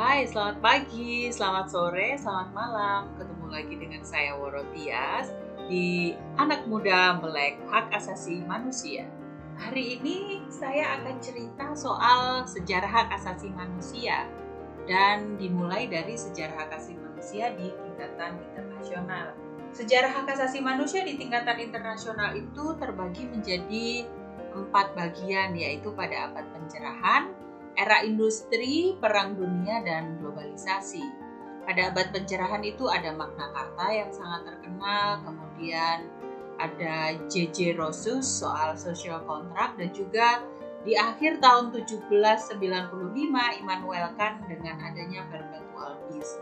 [0.00, 3.12] Hai, selamat pagi, selamat sore, selamat malam.
[3.20, 5.28] Ketemu lagi dengan saya Worotias
[5.68, 9.04] di Anak Muda Melek Hak Asasi Manusia.
[9.60, 14.24] Hari ini saya akan cerita soal sejarah hak asasi manusia
[14.88, 19.36] dan dimulai dari sejarah hak asasi manusia di tingkatan internasional.
[19.76, 24.08] Sejarah hak asasi manusia di tingkatan internasional itu terbagi menjadi
[24.56, 27.36] empat bagian yaitu pada abad pencerahan,
[27.80, 31.00] era industri, perang dunia, dan globalisasi.
[31.64, 35.98] Pada abad pencerahan itu ada Magna Carta yang sangat terkenal, kemudian
[36.60, 37.80] ada J.J.
[37.80, 40.44] Rosus soal social contract, dan juga
[40.84, 42.60] di akhir tahun 1795
[43.64, 46.36] Immanuel Kant dengan adanya perpetual peace.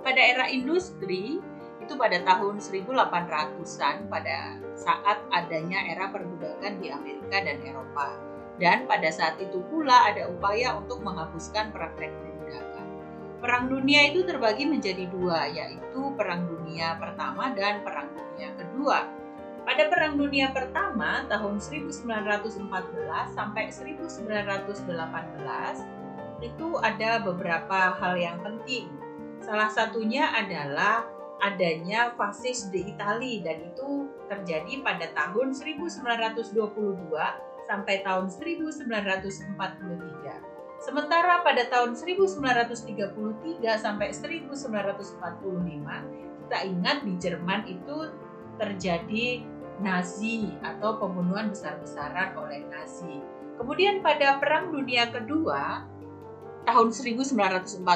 [0.00, 1.44] Pada era industri,
[1.80, 8.29] itu pada tahun 1800-an pada saat adanya era perbudakan di Amerika dan Eropa
[8.60, 12.86] dan pada saat itu pula ada upaya untuk menghapuskan praktek perbudakan.
[13.40, 19.08] Perang dunia itu terbagi menjadi dua, yaitu Perang Dunia Pertama dan Perang Dunia Kedua.
[19.64, 24.84] Pada Perang Dunia Pertama tahun 1914 sampai 1918
[26.44, 28.92] itu ada beberapa hal yang penting.
[29.40, 31.08] Salah satunya adalah
[31.40, 36.52] adanya fasis di Italia dan itu terjadi pada tahun 1922
[37.70, 38.82] sampai tahun 1943.
[40.82, 45.14] Sementara pada tahun 1933 sampai 1945
[46.50, 48.10] kita ingat di Jerman itu
[48.58, 49.46] terjadi
[49.78, 53.22] Nazi atau pembunuhan besar-besaran oleh Nazi.
[53.54, 55.86] Kemudian pada Perang Dunia Kedua
[56.66, 57.86] tahun 1945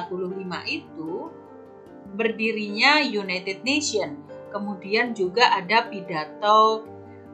[0.71, 1.13] itu
[2.15, 4.23] berdirinya United Nation.
[4.55, 6.87] Kemudian juga ada pidato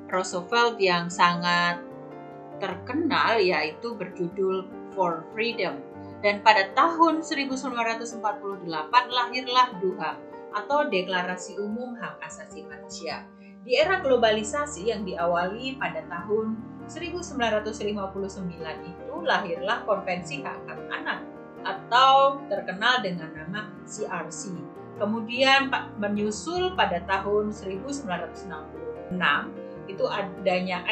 [0.09, 1.90] Roosevelt yang sangat
[2.61, 5.81] terkenal yaitu berjudul For Freedom.
[6.21, 8.21] Dan pada tahun 1948
[9.09, 10.13] lahirlah DUHA
[10.53, 13.25] atau Deklarasi Umum Hak Asasi Manusia.
[13.65, 18.53] Di era globalisasi yang diawali pada tahun 1959
[18.85, 21.21] itu lahirlah Konvensi Hak Hak Anak
[21.65, 24.53] atau terkenal dengan nama CRC.
[25.01, 29.17] Kemudian menyusul pada tahun 1966
[29.89, 30.85] itu adanya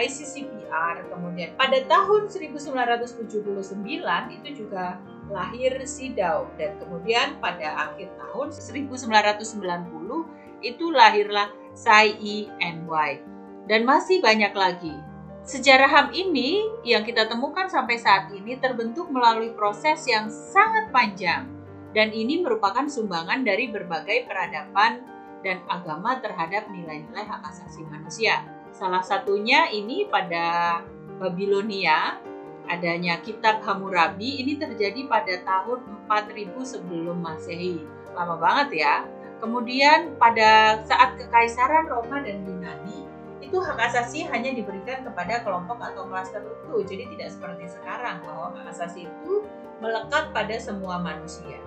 [1.09, 10.84] Kemudian pada tahun 1979 itu juga lahir SIDAW dan kemudian pada akhir tahun 1990 itu
[10.91, 13.11] lahirlah SAI-NY
[13.69, 14.97] dan masih banyak lagi.
[15.49, 21.49] Sejarah HAM ini yang kita temukan sampai saat ini terbentuk melalui proses yang sangat panjang
[21.97, 25.01] dan ini merupakan sumbangan dari berbagai peradaban
[25.41, 28.45] dan agama terhadap nilai-nilai hak asasi manusia.
[28.78, 30.78] Salah satunya ini pada
[31.19, 32.15] Babilonia
[32.71, 37.83] adanya kitab Hammurabi ini terjadi pada tahun 4000 sebelum Masehi.
[38.15, 39.03] Lama banget ya.
[39.43, 43.03] Kemudian pada saat kekaisaran Roma dan Yunani
[43.43, 46.78] itu hak asasi hanya diberikan kepada kelompok atau kelas tertentu.
[46.87, 49.43] Jadi tidak seperti sekarang bahwa hak asasi itu
[49.83, 51.59] melekat pada semua manusia.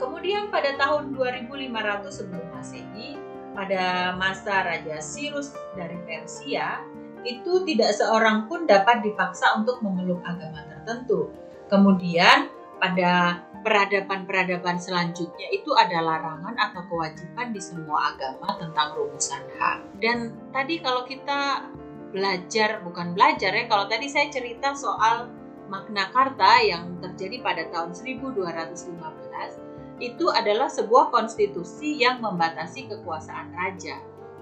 [0.00, 3.27] Kemudian pada tahun 2500 sebelum Masehi
[3.58, 6.78] pada masa Raja Sirus dari Persia,
[7.26, 11.34] itu tidak seorang pun dapat dipaksa untuk memeluk agama tertentu.
[11.66, 19.98] Kemudian pada peradaban-peradaban selanjutnya itu ada larangan atau kewajiban di semua agama tentang rumusan hak.
[19.98, 21.66] Dan tadi kalau kita
[22.14, 25.34] belajar, bukan belajar ya, kalau tadi saya cerita soal
[25.66, 29.67] Magna Carta yang terjadi pada tahun 1215,
[29.98, 33.98] itu adalah sebuah konstitusi yang membatasi kekuasaan raja.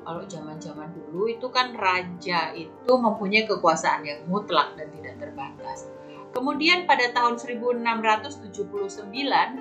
[0.07, 5.91] Kalau zaman-zaman dulu itu kan raja itu mempunyai kekuasaan yang mutlak dan tidak terbatas.
[6.37, 9.11] Kemudian pada tahun 1679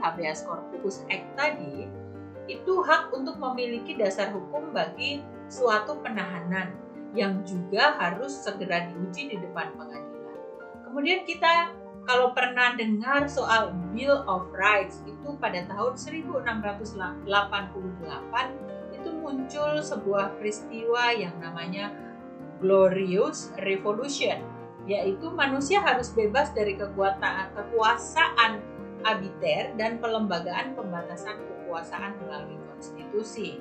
[0.03, 1.87] habeas corpus act tadi
[2.45, 6.75] itu hak untuk memiliki dasar hukum bagi suatu penahanan
[7.15, 10.37] yang juga harus segera diuji di depan pengadilan.
[10.83, 11.73] Kemudian kita
[12.05, 17.25] kalau pernah dengar soal Bill of Rights itu pada tahun 1688
[18.93, 21.89] itu muncul sebuah peristiwa yang namanya
[22.61, 24.39] Glorious Revolution
[24.85, 28.61] yaitu manusia harus bebas dari kekuasaan kekuasaan
[29.01, 33.57] abiter dan pelembagaan pembatasan kekuasaan melalui konstitusi.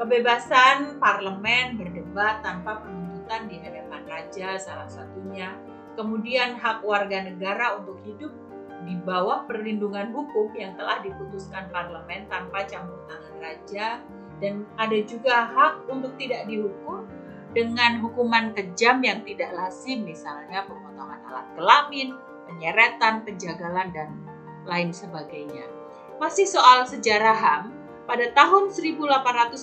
[0.00, 5.52] Kebebasan parlemen berdebat tanpa penuntutan di hadapan raja salah satunya
[5.94, 8.32] kemudian hak warga negara untuk hidup
[8.82, 13.86] di bawah perlindungan hukum yang telah diputuskan parlemen tanpa campur tangan raja
[14.42, 17.06] dan ada juga hak untuk tidak dihukum
[17.52, 22.08] dengan hukuman kejam yang tidak lazim misalnya pemotongan alat kelamin,
[22.48, 24.08] penyeretan, penjagalan dan
[24.66, 25.68] lain sebagainya.
[26.18, 27.62] Masih soal sejarah HAM,
[28.08, 29.62] pada tahun 1885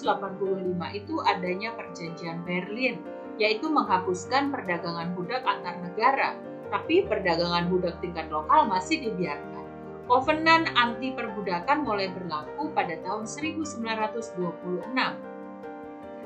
[0.96, 3.04] itu adanya perjanjian Berlin,
[3.40, 6.36] yaitu menghapuskan perdagangan budak antar negara,
[6.70, 9.66] tapi perdagangan budak tingkat lokal masih dibiarkan.
[10.06, 14.92] Kovenan anti perbudakan mulai berlaku pada tahun 1926.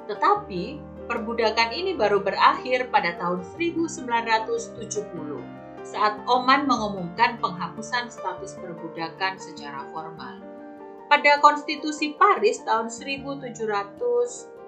[0.08, 0.64] Tetapi
[1.08, 10.40] perbudakan ini baru berakhir pada tahun 1970 saat Oman mengumumkan penghapusan status perbudakan secara formal.
[11.12, 12.88] Pada Konstitusi Paris tahun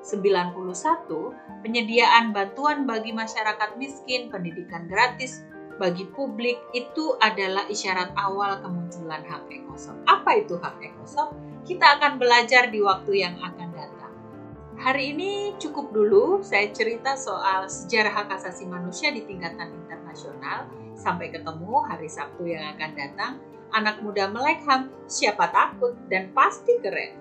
[0.06, 5.42] 1791, penyediaan bantuan bagi masyarakat miskin, pendidikan gratis
[5.82, 9.98] bagi publik itu adalah isyarat awal kemunculan hak ekosop.
[10.06, 11.34] Apa itu hak ekosop?
[11.66, 14.14] Kita akan belajar di waktu yang akan datang.
[14.80, 21.28] Hari ini cukup dulu saya cerita soal sejarah hak asasi manusia di tingkatan internasional Sampai
[21.28, 23.34] ketemu hari Sabtu yang akan datang.
[23.76, 27.20] Anak muda melek ham, siapa takut dan pasti keren.